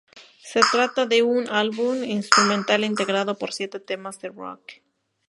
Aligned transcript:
Se 0.41 0.61
trata 0.71 1.05
de 1.05 1.21
un 1.21 1.47
álbum 1.47 2.03
instrumental 2.03 2.83
integrado 2.83 3.37
por 3.37 3.53
siete 3.53 3.79
temas 3.79 4.19
de 4.19 4.29
rock. 4.29 4.63